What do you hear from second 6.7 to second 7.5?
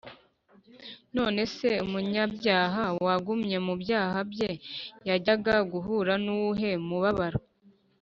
mubabaro?